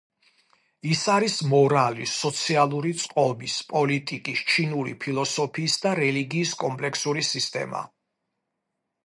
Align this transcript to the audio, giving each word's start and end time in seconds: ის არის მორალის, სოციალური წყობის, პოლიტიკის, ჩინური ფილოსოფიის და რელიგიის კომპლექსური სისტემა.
ის 0.91 1.01
არის 1.15 1.33
მორალის, 1.51 2.13
სოციალური 2.21 2.93
წყობის, 3.01 3.59
პოლიტიკის, 3.75 4.41
ჩინური 4.55 4.97
ფილოსოფიის 5.05 5.77
და 5.85 5.93
რელიგიის 6.01 6.57
კომპლექსური 6.65 7.27
სისტემა. 7.31 7.85